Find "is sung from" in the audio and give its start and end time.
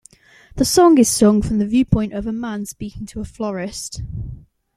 0.97-1.59